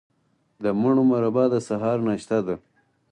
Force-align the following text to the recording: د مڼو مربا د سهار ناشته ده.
د 0.63 0.65
مڼو 0.81 1.03
مربا 1.09 1.43
د 1.53 1.55
سهار 1.67 1.97
ناشته 2.07 2.37
ده. 2.47 2.55